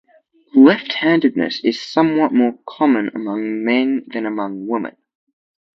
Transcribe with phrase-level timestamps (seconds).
[0.55, 4.97] Left-handedness is somewhat more common among men than among women.